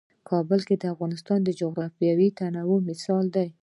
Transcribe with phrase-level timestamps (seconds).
[0.29, 3.47] کابل د افغانستان د جغرافیوي تنوع مثال دی.